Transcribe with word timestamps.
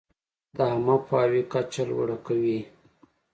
د 0.55 0.57
عامه 0.69 0.95
پوهاوي 1.05 1.41
کچه 1.51 1.83
لوړه 1.89 2.17
کوي. 2.25 2.59